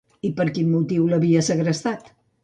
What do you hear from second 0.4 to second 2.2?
quin motiu l'havia segrestat?